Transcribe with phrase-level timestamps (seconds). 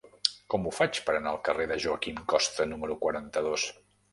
[0.53, 3.71] Com ho faig per anar al carrer de Joaquín Costa número quaranta-dos?